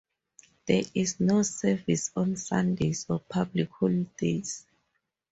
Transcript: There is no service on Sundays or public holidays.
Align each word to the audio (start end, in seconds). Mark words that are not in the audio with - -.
There 0.65 0.81
is 0.95 1.19
no 1.19 1.43
service 1.43 2.09
on 2.15 2.35
Sundays 2.35 3.05
or 3.07 3.19
public 3.19 3.69
holidays. 3.69 4.65